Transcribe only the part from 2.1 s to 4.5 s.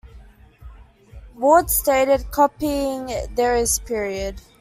Copying there is, period.